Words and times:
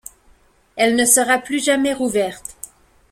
Elle 0.77 0.95
ne 0.95 1.05
sera 1.05 1.37
plus 1.37 1.63
jamais 1.63 1.93
rouverte. 1.93 2.57